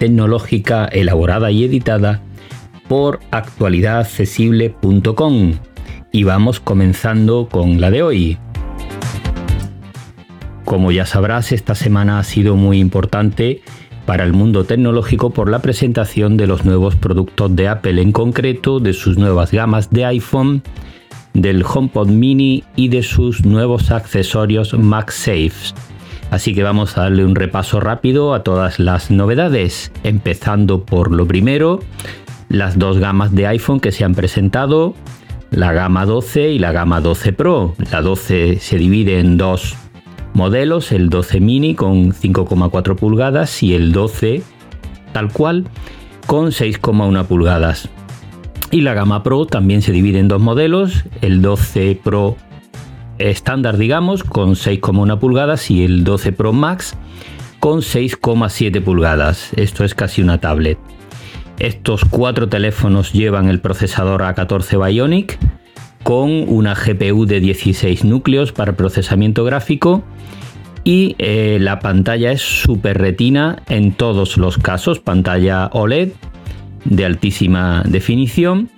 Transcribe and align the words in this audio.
tecnológica 0.00 0.86
elaborada 0.86 1.52
y 1.52 1.62
editada 1.62 2.20
por 2.88 3.20
actualidadaccesible.com. 3.30 5.52
Y 6.10 6.24
vamos 6.24 6.58
comenzando 6.58 7.48
con 7.48 7.80
la 7.80 7.92
de 7.92 8.02
hoy. 8.02 8.36
Como 10.64 10.90
ya 10.90 11.06
sabrás, 11.06 11.52
esta 11.52 11.76
semana 11.76 12.18
ha 12.18 12.24
sido 12.24 12.56
muy 12.56 12.80
importante 12.80 13.62
para 14.06 14.24
el 14.24 14.32
mundo 14.32 14.64
tecnológico 14.64 15.28
por 15.30 15.50
la 15.50 15.60
presentación 15.60 16.38
de 16.38 16.46
los 16.46 16.64
nuevos 16.64 16.96
productos 16.96 17.54
de 17.54 17.68
Apple, 17.68 18.00
en 18.00 18.12
concreto 18.12 18.80
de 18.80 18.94
sus 18.94 19.18
nuevas 19.18 19.52
gamas 19.52 19.90
de 19.90 20.06
iPhone, 20.06 20.62
del 21.34 21.62
HomePod 21.62 22.08
mini 22.08 22.64
y 22.74 22.88
de 22.88 23.02
sus 23.02 23.44
nuevos 23.44 23.90
accesorios 23.90 24.72
MagSafe. 24.72 25.74
Así 26.30 26.54
que 26.54 26.62
vamos 26.62 26.96
a 26.96 27.02
darle 27.02 27.24
un 27.24 27.34
repaso 27.34 27.80
rápido 27.80 28.34
a 28.34 28.42
todas 28.42 28.78
las 28.78 29.10
novedades, 29.10 29.92
empezando 30.04 30.84
por 30.84 31.10
lo 31.10 31.26
primero, 31.26 31.80
las 32.48 32.78
dos 32.78 32.98
gamas 32.98 33.34
de 33.34 33.46
iPhone 33.48 33.80
que 33.80 33.92
se 33.92 34.04
han 34.04 34.14
presentado, 34.14 34.94
la 35.50 35.72
gama 35.72 36.06
12 36.06 36.50
y 36.50 36.58
la 36.58 36.72
gama 36.72 37.00
12 37.00 37.32
Pro. 37.32 37.74
La 37.90 38.02
12 38.02 38.58
se 38.60 38.78
divide 38.78 39.18
en 39.18 39.36
dos 39.36 39.76
modelos, 40.32 40.92
el 40.92 41.10
12 41.10 41.40
mini 41.40 41.74
con 41.74 42.12
5,4 42.12 42.96
pulgadas 42.96 43.62
y 43.62 43.74
el 43.74 43.92
12 43.92 44.42
tal 45.12 45.32
cual 45.32 45.64
con 46.26 46.46
6,1 46.52 47.26
pulgadas. 47.26 47.88
Y 48.70 48.82
la 48.82 48.94
gama 48.94 49.24
Pro 49.24 49.46
también 49.46 49.82
se 49.82 49.90
divide 49.90 50.20
en 50.20 50.28
dos 50.28 50.40
modelos, 50.40 51.04
el 51.22 51.42
12 51.42 52.00
Pro 52.04 52.36
estándar, 53.20 53.76
digamos, 53.76 54.24
con 54.24 54.54
6,1 54.54 55.18
pulgadas 55.18 55.70
y 55.70 55.84
el 55.84 56.04
12 56.04 56.32
Pro 56.32 56.52
Max 56.52 56.96
con 57.60 57.80
6,7 57.80 58.82
pulgadas. 58.82 59.52
Esto 59.56 59.84
es 59.84 59.94
casi 59.94 60.22
una 60.22 60.40
tablet. 60.40 60.78
Estos 61.58 62.06
cuatro 62.06 62.48
teléfonos 62.48 63.12
llevan 63.12 63.48
el 63.48 63.60
procesador 63.60 64.22
A14 64.22 64.82
Bionic 64.82 65.38
con 66.02 66.30
una 66.48 66.74
GPU 66.74 67.26
de 67.26 67.40
16 67.40 68.04
núcleos 68.04 68.52
para 68.52 68.76
procesamiento 68.76 69.44
gráfico 69.44 70.02
y 70.84 71.14
eh, 71.18 71.58
la 71.60 71.78
pantalla 71.80 72.32
es 72.32 72.40
super 72.40 72.96
retina 72.96 73.62
en 73.68 73.92
todos 73.92 74.38
los 74.38 74.56
casos, 74.56 75.00
pantalla 75.00 75.66
OLED 75.74 76.12
de 76.86 77.04
altísima 77.04 77.82
definición 77.86 78.70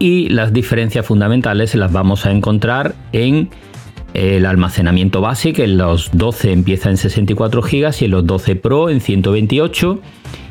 y 0.00 0.30
las 0.30 0.52
diferencias 0.52 1.06
fundamentales 1.06 1.76
las 1.76 1.92
vamos 1.92 2.26
a 2.26 2.32
encontrar 2.32 2.96
en 3.12 3.50
el 4.14 4.46
almacenamiento 4.46 5.20
base, 5.20 5.52
que 5.52 5.64
en 5.64 5.78
los 5.78 6.10
12 6.12 6.52
empieza 6.52 6.90
en 6.90 6.96
64 6.96 7.62
GB 7.62 7.92
y 8.00 8.04
en 8.06 8.10
los 8.10 8.26
12 8.26 8.56
Pro 8.56 8.90
en 8.90 9.00
128 9.00 10.00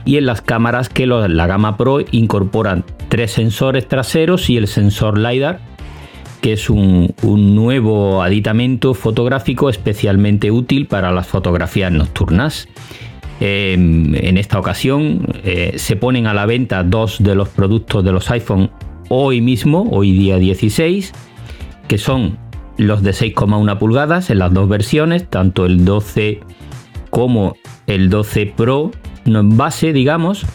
y 0.05 0.17
en 0.17 0.25
las 0.27 0.41
cámaras 0.41 0.87
que 0.87 1.07
la 1.07 1.47
gama 1.47 1.75
Pro 1.75 1.99
incorporan 2.11 2.85
tres 3.09 3.31
sensores 3.31 3.87
traseros 3.87 4.49
y 4.49 4.55
el 4.55 4.67
sensor 4.67 5.17
LiDAR 5.17 5.59
que 6.41 6.53
es 6.53 6.69
un, 6.69 7.13
nuevo 7.21 8.23
aditamento 8.23 8.93
fotográfico 8.93 9.69
especialmente 9.69 10.51
útil 10.51 10.87
para 10.87 11.11
las 11.11 11.27
fotografías 11.27 11.91
nocturnas. 11.91 12.69
Em, 13.41 14.15
en 14.15 14.37
esta 14.37 14.59
ocasión 14.59 15.25
eh, 15.43 15.73
se 15.77 15.95
ponen 15.95 16.27
a 16.27 16.33
la 16.33 16.45
venta 16.45 16.83
dos 16.83 17.21
de 17.23 17.35
los 17.35 17.49
productos 17.49 18.03
de 18.03 18.11
los 18.11 18.29
iPhone 18.31 18.69
hoy 19.09 19.41
mismo, 19.41 19.89
hoy 19.91 20.11
día 20.11 20.37
16, 20.37 21.11
que 21.87 21.97
son 21.97 22.37
los 22.77 23.03
de 23.03 23.11
6,1 23.11 23.77
pulgadas 23.77 24.29
en 24.29 24.39
las 24.39 24.53
dos 24.53 24.69
versiones, 24.69 25.29
tanto 25.29 25.65
el 25.65 25.83
12 25.83 26.39
como 27.09 27.55
el 27.87 28.09
12 28.09 28.53
Pro, 28.55 28.91
no 29.25 29.39
en 29.41 29.57
base, 29.57 29.91
digamos, 29.91 30.45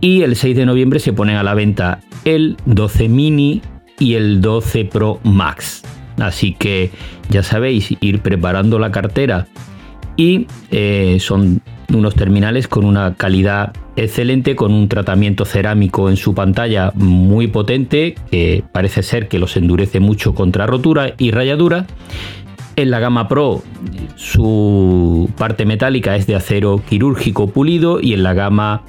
y 0.00 0.22
el 0.22 0.36
6 0.36 0.56
de 0.56 0.66
noviembre 0.66 1.00
se 1.00 1.12
ponen 1.12 1.36
a 1.36 1.42
la 1.42 1.54
venta 1.54 2.00
el 2.24 2.56
12 2.66 3.08
mini 3.08 3.60
y 3.98 4.14
el 4.14 4.40
12 4.40 4.86
Pro 4.86 5.20
Max. 5.24 5.82
Así 6.18 6.54
que 6.54 6.90
ya 7.28 7.42
sabéis, 7.42 7.94
ir 8.00 8.20
preparando 8.20 8.78
la 8.78 8.90
cartera 8.90 9.46
y 10.16 10.46
eh, 10.70 11.18
son 11.20 11.60
unos 11.92 12.14
terminales 12.14 12.68
con 12.68 12.84
una 12.84 13.14
calidad 13.14 13.72
excelente, 13.96 14.56
con 14.56 14.72
un 14.72 14.88
tratamiento 14.88 15.44
cerámico 15.44 16.10
en 16.10 16.16
su 16.16 16.34
pantalla 16.34 16.92
muy 16.94 17.46
potente, 17.46 18.14
que 18.30 18.62
parece 18.72 19.02
ser 19.02 19.28
que 19.28 19.38
los 19.38 19.56
endurece 19.56 20.00
mucho 20.00 20.34
contra 20.34 20.66
rotura 20.66 21.14
y 21.18 21.30
rayadura. 21.30 21.86
En 22.76 22.90
la 22.90 23.00
gama 23.00 23.26
Pro 23.26 23.62
su 24.14 25.28
parte 25.36 25.64
metálica 25.64 26.14
es 26.14 26.26
de 26.26 26.36
acero 26.36 26.80
quirúrgico 26.88 27.48
pulido 27.48 28.00
y 28.00 28.12
en 28.12 28.22
la 28.22 28.34
gama 28.34 28.82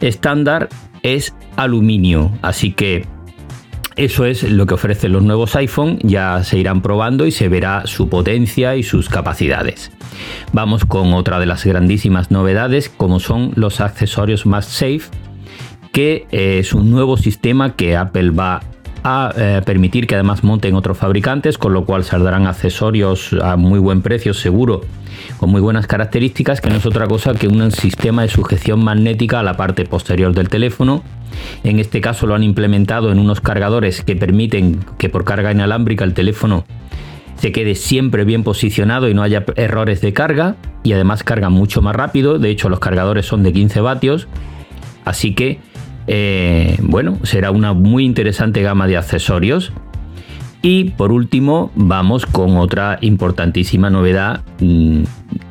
estándar 0.00 0.68
es 1.02 1.34
aluminio. 1.56 2.32
Así 2.42 2.72
que 2.72 3.06
eso 3.96 4.26
es 4.26 4.42
lo 4.42 4.66
que 4.66 4.74
ofrecen 4.74 5.12
los 5.12 5.22
nuevos 5.22 5.56
iPhone, 5.56 5.98
ya 6.02 6.44
se 6.44 6.58
irán 6.58 6.82
probando 6.82 7.26
y 7.26 7.30
se 7.32 7.48
verá 7.48 7.86
su 7.86 8.08
potencia 8.10 8.76
y 8.76 8.82
sus 8.82 9.08
capacidades. 9.08 9.90
Vamos 10.52 10.84
con 10.84 11.14
otra 11.14 11.40
de 11.40 11.46
las 11.46 11.64
grandísimas 11.64 12.30
novedades, 12.30 12.90
como 12.90 13.20
son 13.20 13.52
los 13.56 13.80
accesorios 13.80 14.44
MagSafe, 14.44 15.02
que 15.92 16.26
eh, 16.30 16.58
es 16.58 16.74
un 16.74 16.90
nuevo 16.90 17.16
sistema 17.16 17.74
que 17.74 17.96
Apple 17.96 18.30
va 18.30 18.60
a 19.08 19.32
eh, 19.36 19.62
permitir 19.64 20.08
que 20.08 20.16
además 20.16 20.42
monten 20.42 20.74
otros 20.74 20.98
fabricantes, 20.98 21.58
con 21.58 21.72
lo 21.72 21.84
cual 21.84 22.02
saldrán 22.02 22.48
accesorios 22.48 23.32
a 23.40 23.56
muy 23.56 23.78
buen 23.78 24.02
precio 24.02 24.34
seguro, 24.34 24.80
con 25.38 25.50
muy 25.50 25.60
buenas 25.60 25.86
características, 25.86 26.60
que 26.60 26.70
no 26.70 26.76
es 26.76 26.86
otra 26.86 27.06
cosa 27.06 27.32
que 27.34 27.46
un 27.46 27.70
sistema 27.70 28.22
de 28.22 28.28
sujeción 28.28 28.82
magnética 28.82 29.38
a 29.38 29.42
la 29.44 29.56
parte 29.56 29.84
posterior 29.84 30.34
del 30.34 30.48
teléfono 30.48 31.04
en 31.64 31.78
este 31.78 32.00
caso 32.00 32.26
lo 32.26 32.34
han 32.34 32.42
implementado 32.42 33.12
en 33.12 33.18
unos 33.18 33.40
cargadores 33.40 34.02
que 34.02 34.16
permiten 34.16 34.80
que 34.98 35.08
por 35.08 35.24
carga 35.24 35.52
inalámbrica 35.52 36.04
el 36.04 36.14
teléfono 36.14 36.64
se 37.36 37.52
quede 37.52 37.74
siempre 37.74 38.24
bien 38.24 38.42
posicionado 38.42 39.08
y 39.08 39.14
no 39.14 39.22
haya 39.22 39.44
errores 39.56 40.00
de 40.00 40.12
carga 40.12 40.56
y 40.82 40.92
además 40.92 41.22
cargan 41.22 41.52
mucho 41.52 41.82
más 41.82 41.94
rápido. 41.94 42.38
De 42.38 42.50
hecho 42.50 42.68
los 42.68 42.80
cargadores 42.80 43.26
son 43.26 43.42
de 43.42 43.52
15 43.52 43.80
vatios. 43.80 44.28
Así 45.04 45.34
que 45.34 45.60
eh, 46.06 46.76
bueno, 46.82 47.18
será 47.22 47.50
una 47.50 47.72
muy 47.72 48.04
interesante 48.04 48.62
gama 48.62 48.86
de 48.86 48.96
accesorios. 48.96 49.72
Y 50.62 50.90
por 50.90 51.12
último, 51.12 51.70
vamos 51.76 52.26
con 52.26 52.56
otra 52.56 52.98
importantísima 53.00 53.90
novedad 53.90 54.42
mm, 54.60 55.04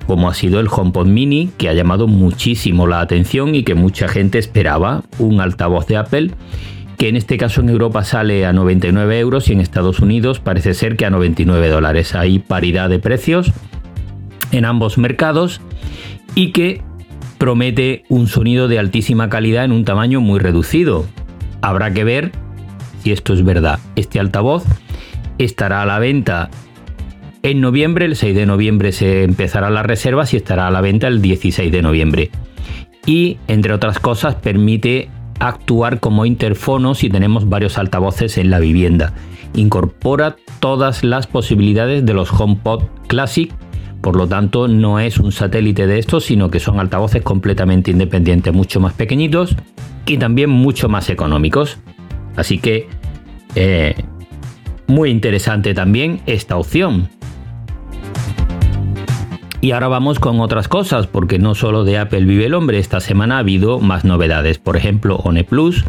como 0.08 0.30
ha 0.30 0.34
sido 0.34 0.60
el 0.60 0.68
HomePod 0.70 1.08
Mini, 1.08 1.50
que 1.58 1.70
ha 1.70 1.74
llamado 1.74 2.08
muchísimo 2.08 2.88
la 2.88 3.02
atención 3.02 3.56
y 3.56 3.64
que 3.64 3.76
mucha 3.76 4.08
gente 4.08 4.38
esperaba, 4.38 5.04
un 5.20 5.42
altavoz 5.42 5.88
de 5.88 5.98
Apple, 5.98 6.32
que 6.98 7.10
en 7.10 7.16
este 7.16 7.38
caso 7.38 7.62
en 7.62 7.70
Europa 7.70 8.04
sale 8.04 8.46
a 8.46 8.54
99 8.54 9.20
euros 9.20 9.50
y 9.50 9.54
en 9.54 9.62
Estados 9.62 10.00
Unidos 10.00 10.40
parece 10.40 10.74
ser 10.74 10.96
que 10.96 11.06
a 11.06 11.10
99 11.10 11.70
dólares. 11.70 12.16
Hay 12.16 12.40
paridad 12.40 12.90
de 12.90 13.00
precios 13.00 13.52
en 14.52 14.66
ambos 14.66 14.98
mercados 14.98 15.60
y 16.36 16.52
que 16.52 16.82
promete 17.38 18.04
un 18.10 18.28
sonido 18.28 18.68
de 18.68 18.80
altísima 18.80 19.30
calidad 19.30 19.66
en 19.66 19.72
un 19.72 19.86
tamaño 19.86 20.22
muy 20.22 20.40
reducido. 20.40 21.06
Habrá 21.62 21.94
que 21.94 22.04
ver 22.04 22.32
si 23.02 23.12
esto 23.12 23.34
es 23.34 23.44
verdad. 23.44 23.80
Este 23.96 24.20
altavoz 24.20 24.64
estará 25.38 25.82
a 25.82 25.86
la 25.86 26.00
venta 26.00 26.50
en 27.44 27.62
noviembre. 27.62 28.06
El 28.06 28.16
6 28.16 28.36
de 28.36 28.46
noviembre 28.46 28.92
se 28.92 29.24
empezará 29.24 29.70
las 29.70 29.86
reservas 29.86 30.34
y 30.34 30.38
estará 30.38 30.68
a 30.68 30.72
la 30.72 30.82
venta 30.82 31.08
el 31.08 31.22
16 31.22 31.72
de 31.72 31.82
noviembre. 31.82 32.32
Y, 33.06 33.38
entre 33.48 33.74
otras 33.74 34.00
cosas, 34.00 34.36
permite 34.36 35.10
actuar 35.40 36.00
como 36.00 36.26
interfono 36.26 36.96
si 36.96 37.10
tenemos 37.10 37.48
varios 37.50 37.78
altavoces 37.78 38.38
en 38.38 38.50
la 38.50 38.60
vivienda. 38.60 39.14
Incorpora 39.54 40.38
todas 40.60 41.04
las 41.04 41.28
posibilidades 41.28 42.06
de 42.06 42.14
los 42.14 42.32
HomePod 42.32 42.84
Classic, 43.08 43.54
por 44.06 44.16
lo 44.18 44.28
tanto 44.28 44.68
no 44.68 45.00
es 45.00 45.18
un 45.18 45.32
satélite 45.32 45.88
de 45.88 45.98
estos, 45.98 46.26
sino 46.26 46.52
que 46.52 46.60
son 46.60 46.80
altavoces 46.80 47.24
completamente 47.24 47.90
independientes, 47.90 48.54
mucho 48.54 48.80
más 48.80 48.94
pequeñitos 48.94 49.56
y 50.06 50.20
también 50.20 50.52
mucho 50.52 50.90
más 50.90 51.10
económicos. 51.10 51.80
Así 52.36 52.60
que 52.60 52.88
eh, 53.56 53.96
muy 54.86 55.10
interesante 55.10 55.74
también 55.74 56.22
esta 56.28 56.56
opción. 56.56 57.10
Y 59.60 59.72
ahora 59.72 59.88
vamos 59.88 60.20
con 60.20 60.40
otras 60.40 60.68
cosas, 60.68 61.08
porque 61.08 61.40
no 61.40 61.56
solo 61.56 61.84
de 61.84 61.98
Apple 61.98 62.26
vive 62.26 62.46
el 62.46 62.54
hombre, 62.54 62.78
esta 62.78 63.00
semana 63.00 63.38
ha 63.38 63.40
habido 63.40 63.80
más 63.80 64.06
novedades. 64.06 64.60
Por 64.60 64.78
ejemplo, 64.78 65.16
One 65.16 65.46
Plus 65.46 65.84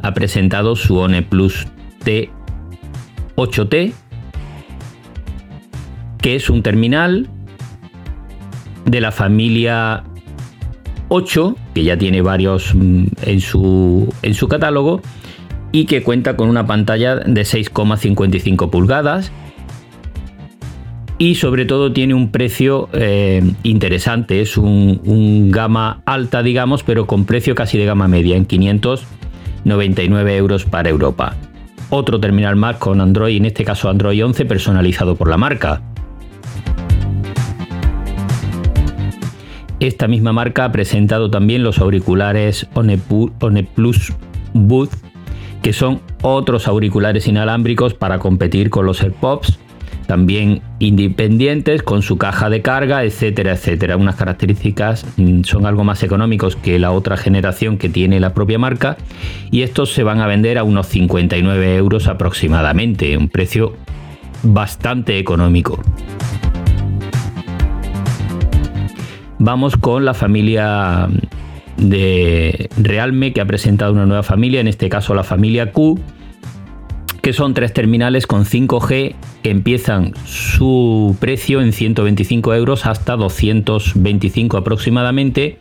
ha 0.00 0.14
presentado 0.14 0.74
su 0.74 0.96
One 0.96 1.20
Plus 1.20 1.66
T8T, 2.02 3.92
que 6.22 6.34
es 6.34 6.48
un 6.48 6.62
terminal 6.62 7.28
de 8.88 9.00
la 9.00 9.12
familia 9.12 10.04
8, 11.08 11.56
que 11.74 11.84
ya 11.84 11.96
tiene 11.96 12.22
varios 12.22 12.74
mm, 12.74 13.04
en 13.22 13.40
su, 13.40 14.12
en 14.22 14.34
su 14.34 14.48
catálogo, 14.48 15.00
y 15.72 15.84
que 15.84 16.02
cuenta 16.02 16.36
con 16.36 16.48
una 16.48 16.66
pantalla 16.66 17.16
de 17.16 17.42
6,55 17.42 18.70
pulgadas 18.70 19.30
y 21.18 21.34
sobre 21.34 21.66
todo 21.66 21.92
tiene 21.92 22.14
un 22.14 22.30
precio 22.30 22.88
eh, 22.92 23.42
interesante, 23.64 24.40
es 24.40 24.56
un, 24.56 25.50
gama 25.50 26.00
alta 26.06 26.42
digamos, 26.42 26.84
pero 26.84 27.06
con 27.06 27.24
precio 27.24 27.54
casi 27.54 27.76
de 27.76 27.84
gama 27.84 28.06
media, 28.06 28.36
en 28.36 28.46
599 28.46 30.36
euros 30.36 30.64
para 30.64 30.88
Europa. 30.88 31.34
Otro 31.90 32.20
terminal 32.20 32.54
más 32.54 32.76
con 32.76 33.00
Android, 33.00 33.36
en 33.36 33.46
este 33.46 33.64
caso 33.64 33.90
Android 33.90 34.24
11, 34.24 34.44
personalizado 34.44 35.16
por 35.16 35.28
la 35.28 35.36
marca. 35.36 35.82
Esta 39.80 40.08
misma 40.08 40.32
marca 40.32 40.64
ha 40.64 40.72
presentado 40.72 41.30
también 41.30 41.62
los 41.62 41.78
auriculares 41.78 42.66
One, 42.74 42.98
Plus 43.74 44.12
Booth, 44.52 44.90
que 45.62 45.72
son 45.72 46.00
otros 46.22 46.66
auriculares 46.66 47.28
inalámbricos 47.28 47.94
para 47.94 48.18
competir 48.18 48.70
con 48.70 48.86
los 48.86 49.02
AirPods 49.02 49.58
también 50.08 50.62
independientes 50.78 51.82
con 51.82 52.00
su 52.00 52.16
caja 52.16 52.48
de 52.48 52.62
carga, 52.62 53.04
etcétera, 53.04 53.52
etcétera. 53.52 53.98
Unas 53.98 54.16
características 54.16 55.04
mm, 55.18 55.42
son 55.42 55.66
algo 55.66 55.84
más 55.84 56.02
económicos 56.02 56.56
que 56.56 56.78
la 56.78 56.92
otra 56.92 57.18
generación 57.18 57.76
que 57.76 57.90
tiene 57.90 58.18
la 58.18 58.32
propia 58.32 58.58
marca 58.58 58.96
y 59.50 59.60
estos 59.60 59.92
se 59.92 60.04
van 60.04 60.20
a 60.20 60.26
vender 60.26 60.56
a 60.56 60.64
unos 60.64 60.86
59 60.86 61.76
euros 61.76 62.08
aproximadamente, 62.08 63.18
un 63.18 63.28
precio 63.28 63.74
bastante 64.42 65.18
económico. 65.18 65.78
Vamos 69.38 69.76
con 69.76 70.04
la 70.04 70.14
familia 70.14 71.08
de 71.76 72.68
Realme 72.76 73.32
que 73.32 73.40
ha 73.40 73.46
presentado 73.46 73.92
una 73.92 74.06
nueva 74.06 74.22
familia, 74.22 74.60
en 74.60 74.68
este 74.68 74.88
caso 74.88 75.14
la 75.14 75.22
familia 75.22 75.72
Q, 75.72 76.00
que 77.22 77.32
son 77.32 77.54
tres 77.54 77.72
terminales 77.72 78.26
con 78.26 78.44
5G 78.44 79.14
que 79.42 79.50
empiezan 79.50 80.12
su 80.24 81.16
precio 81.20 81.60
en 81.60 81.72
125 81.72 82.54
euros 82.54 82.86
hasta 82.86 83.16
225 83.16 84.56
aproximadamente. 84.56 85.58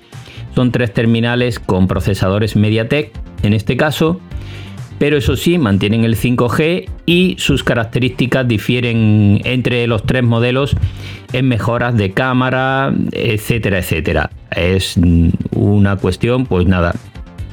Son 0.55 0.71
tres 0.71 0.91
terminales 0.93 1.59
con 1.59 1.87
procesadores 1.87 2.55
MediaTek 2.55 3.11
en 3.43 3.53
este 3.53 3.77
caso, 3.77 4.19
pero 4.99 5.17
eso 5.17 5.35
sí, 5.35 5.57
mantienen 5.57 6.03
el 6.03 6.15
5G 6.15 6.89
y 7.05 7.35
sus 7.39 7.63
características 7.63 8.47
difieren 8.47 9.41
entre 9.43 9.85
los 9.87 10.03
tres 10.03 10.23
modelos 10.23 10.75
en 11.33 11.47
mejoras 11.47 11.95
de 11.95 12.11
cámara, 12.11 12.93
etcétera, 13.11 13.79
etcétera. 13.79 14.29
Es 14.55 14.95
una 15.53 15.97
cuestión, 15.97 16.45
pues 16.45 16.65
nada, 16.65 16.95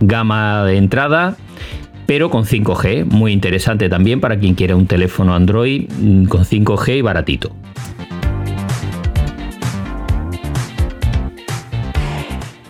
gama 0.00 0.64
de 0.64 0.76
entrada 0.76 1.36
pero 2.06 2.30
con 2.30 2.44
5G, 2.44 3.06
muy 3.06 3.32
interesante 3.32 3.88
también 3.88 4.20
para 4.20 4.38
quien 4.38 4.54
quiera 4.54 4.76
un 4.76 4.86
teléfono 4.86 5.34
Android 5.34 5.88
mm, 5.90 6.26
con 6.26 6.44
5G 6.44 6.98
y 6.98 7.02
baratito. 7.02 7.50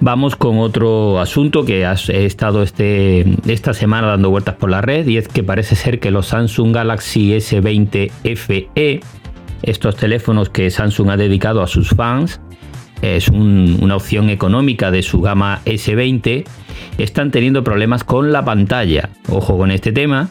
Vamos 0.04 0.36
con 0.36 0.58
otro 0.58 1.18
asunto 1.18 1.64
que 1.64 1.86
ha 1.86 1.94
estado 1.94 2.62
este, 2.62 3.24
esta 3.50 3.72
semana 3.72 4.08
dando 4.08 4.28
vueltas 4.28 4.54
por 4.56 4.68
la 4.68 4.82
red 4.82 5.06
y 5.06 5.16
es 5.16 5.28
que 5.28 5.42
parece 5.42 5.76
ser 5.76 5.98
que 5.98 6.10
los 6.10 6.26
Samsung 6.26 6.74
Galaxy 6.74 7.30
S20 7.30 8.10
FE, 8.36 9.00
estos 9.62 9.96
teléfonos 9.96 10.50
que 10.50 10.70
Samsung 10.70 11.08
ha 11.08 11.16
dedicado 11.16 11.62
a 11.62 11.66
sus 11.66 11.88
fans, 11.88 12.38
es 13.00 13.30
una 13.30 13.96
opción 13.96 14.28
económica 14.28 14.90
de 14.90 15.02
su 15.02 15.22
gama 15.22 15.62
S20, 15.64 16.44
están 16.98 17.30
teniendo 17.30 17.64
problemas 17.64 18.04
con 18.04 18.30
la 18.30 18.44
pantalla. 18.44 19.08
Ojo 19.30 19.56
con 19.56 19.70
este 19.70 19.90
tema. 19.90 20.28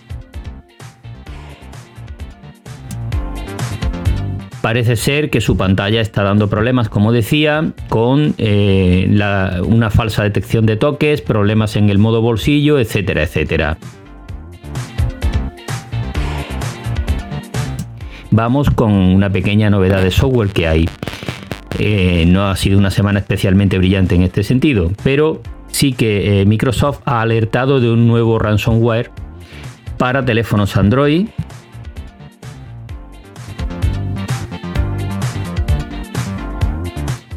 Parece 4.64 4.96
ser 4.96 5.30
que 5.30 5.42
su 5.42 5.58
pantalla 5.58 6.00
está 6.00 6.24
dando 6.24 6.48
problemas, 6.48 6.88
como 6.88 7.12
decía, 7.12 7.74
con 7.90 8.34
eh, 8.38 9.14
una 9.66 9.90
falsa 9.90 10.24
detección 10.24 10.66
de 10.66 10.78
toques, 10.78 11.20
problemas 11.20 11.76
en 11.76 11.90
el 11.90 11.98
modo 11.98 12.22
bolsillo, 12.22 12.80
etcétera, 12.80 13.24
etcétera. 13.24 13.78
Vamos 18.32 18.70
con 18.70 18.94
una 18.94 19.30
pequeña 19.30 19.70
novedad 19.70 20.02
de 20.02 20.12
software 20.12 20.52
que 20.52 20.66
hay. 20.70 20.90
Eh, 21.78 22.24
no 22.26 22.48
ha 22.48 22.56
sido 22.56 22.80
una 22.80 22.90
semana 22.90 23.20
especialmente 23.20 23.78
brillante 23.78 24.16
en 24.16 24.22
este 24.22 24.44
sentido, 24.44 24.94
pero 25.04 25.42
sí 25.68 25.92
que 25.92 26.40
eh, 26.40 26.46
Microsoft 26.46 27.02
ha 27.04 27.20
alertado 27.20 27.82
de 27.82 27.92
un 27.92 28.08
nuevo 28.08 28.40
ransomware 28.40 29.12
para 29.98 30.24
teléfonos 30.24 30.78
Android. 30.78 31.28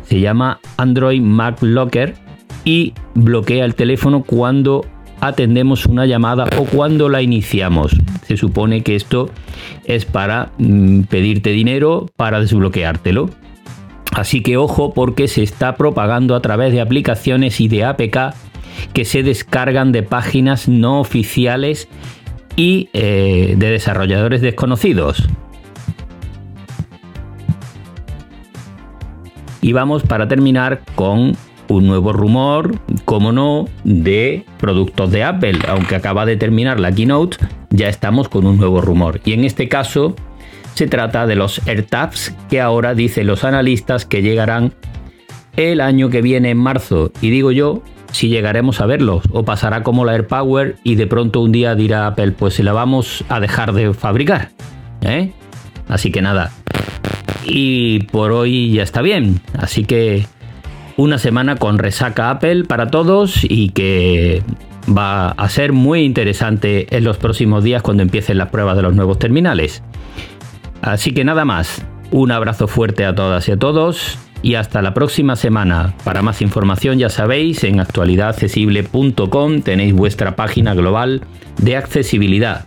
Se 0.08 0.20
llama 0.20 0.61
Android 0.76 1.20
Mark 1.20 1.58
Locker 1.61 2.14
y 2.64 2.94
bloquea 3.14 3.64
el 3.64 3.75
teléfono 3.75 4.23
cuando 4.23 4.85
atendemos 5.20 5.87
una 5.87 6.06
llamada 6.06 6.49
o 6.58 6.64
cuando 6.64 7.08
la 7.08 7.23
iniciamos. 7.23 7.97
Se 8.26 8.37
supone 8.37 8.82
que 8.82 8.97
esto 8.97 9.31
es 9.85 10.05
para 10.05 10.53
mm, 10.58 11.03
pedirte 11.03 11.50
dinero 11.50 12.11
para 12.17 12.41
desbloqueártelo. 12.41 13.31
Así 14.12 14.43
que 14.43 14.56
ojo 14.56 14.94
porque 14.94 15.29
se 15.29 15.43
está 15.43 15.76
propagando 15.76 16.35
a 16.35 16.41
través 16.41 16.73
de 16.73 16.81
aplicaciones 16.81 17.61
y 17.61 17.69
de 17.69 17.85
APK 17.85 18.35
que 18.93 19.05
se 19.05 19.23
descargan 19.23 19.93
de 19.93 20.02
páginas 20.02 20.69
no 20.69 21.00
oficiales 21.00 21.88
y 22.56 22.88
eh, 22.93 23.55
de 23.56 23.70
desarrolladores 23.70 24.41
desconocidos. 24.41 25.29
Y 29.67 29.73
vamos 29.73 30.05
para 30.05 30.29
terminar 30.29 30.83
con 30.95 31.37
un 31.67 31.87
nuevo 31.89 32.13
rumor, 32.13 32.79
como 33.05 33.33
no, 33.33 33.65
de 33.83 34.45
productos 34.59 35.11
de 35.11 35.25
Apple. 35.25 35.59
Aunque 35.67 35.97
acaba 35.97 36.25
de 36.25 36.37
terminar 36.37 36.79
la 36.79 36.93
keynote, 36.93 37.38
ya 37.71 37.88
estamos 37.88 38.29
con 38.29 38.47
un 38.47 38.59
nuevo 38.59 38.81
rumor. 38.81 39.21
Y 39.25 39.33
en 39.33 39.45
este 39.45 39.69
caso 39.69 40.14
se 40.75 40.87
trata 40.87 41.26
de 41.26 41.35
los 41.35 41.67
AirTags 41.67 42.33
que 42.49 42.61
ahora 42.61 42.95
dicen 42.95 43.26
los 43.26 43.43
analistas 43.43 44.07
que 44.07 44.23
llegarán 44.23 44.73
el 45.57 45.81
año 45.81 46.11
que 46.11 46.23
viene 46.23 46.50
en 46.50 46.59
marzo. 46.59 47.11
Y 47.21 47.31
digo 47.31 47.50
yo, 47.50 47.83
si 48.12 48.29
llegaremos 48.29 48.81
a 48.81 48.87
verlos 48.87 49.25
o 49.33 49.45
pasará 49.45 49.83
como 49.83 50.05
la 50.05 50.12
AirPower 50.12 50.76
y 50.85 50.95
de 50.95 51.09
pronto 51.09 51.40
un 51.40 51.50
día 51.50 51.75
dirá 51.75 52.07
Apple, 52.07 52.31
pues 52.31 52.55
se 52.55 52.62
la 52.62 52.73
vamos 52.73 53.25
a 53.29 53.40
dejar 53.40 53.73
de 53.73 53.93
fabricar. 53.95 54.50
¿eh? 55.00 55.33
Así 55.88 56.12
que 56.12 56.23
nada. 56.23 56.52
Y 57.49 58.00
por 58.11 58.33
hoy 58.33 58.73
ya 58.73 58.83
está 58.83 59.03
bien. 59.03 59.41
Así 59.57 59.85
que 59.85 60.26
una 60.97 61.19
semana 61.19 61.57
con 61.57 61.79
resaca 61.79 62.31
Apple 62.31 62.65
para 62.65 62.88
todos 62.88 63.41
y 63.45 63.71
que 63.71 64.43
va 64.87 65.31
a 65.31 65.49
ser 65.49 65.73
muy 65.73 66.00
interesante 66.00 66.95
en 66.97 67.05
los 67.05 67.17
próximos 67.19 67.65
días 67.65 67.83
cuando 67.83 68.03
empiecen 68.03 68.38
las 68.38 68.49
pruebas 68.49 68.76
de 68.76 68.83
los 68.83 68.95
nuevos 68.95 69.19
terminales. 69.19 69.83
Así 70.83 71.12
que 71.12 71.25
nada 71.25 71.45
más, 71.45 71.85
un 72.11 72.31
abrazo 72.31 72.69
fuerte 72.69 73.05
a 73.05 73.15
todas 73.15 73.49
y 73.49 73.53
a 73.53 73.59
todos 73.59 74.19
y 74.43 74.55
hasta 74.55 74.83
la 74.83 74.95
próxima 74.95 75.37
semana. 75.37 75.95
Para 76.05 76.23
más 76.23 76.43
información 76.43 76.99
ya 76.99 77.09
sabéis, 77.09 77.65
en 77.65 77.81
actualidadaccesible.com 77.81 79.62
tenéis 79.62 79.93
vuestra 79.95 80.37
página 80.37 80.75
global 80.75 81.23
de 81.59 81.76
accesibilidad. 81.76 82.67